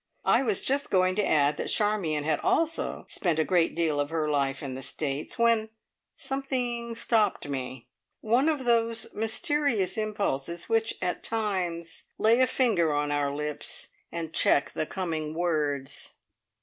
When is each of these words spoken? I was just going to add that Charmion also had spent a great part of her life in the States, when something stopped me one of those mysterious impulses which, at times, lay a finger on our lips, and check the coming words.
I 0.25 0.41
was 0.41 0.63
just 0.63 0.89
going 0.89 1.15
to 1.17 1.23
add 1.23 1.57
that 1.57 1.67
Charmion 1.69 2.25
also 2.41 3.03
had 3.03 3.11
spent 3.11 3.37
a 3.37 3.43
great 3.43 3.77
part 3.77 3.99
of 3.99 4.09
her 4.09 4.27
life 4.27 4.63
in 4.63 4.73
the 4.73 4.81
States, 4.81 5.37
when 5.37 5.69
something 6.15 6.95
stopped 6.95 7.47
me 7.47 7.87
one 8.19 8.49
of 8.49 8.65
those 8.65 9.13
mysterious 9.13 9.99
impulses 9.99 10.67
which, 10.67 10.95
at 11.03 11.21
times, 11.23 12.05
lay 12.17 12.39
a 12.41 12.47
finger 12.47 12.91
on 12.95 13.11
our 13.11 13.31
lips, 13.31 13.89
and 14.11 14.33
check 14.33 14.71
the 14.71 14.87
coming 14.87 15.35
words. 15.35 16.15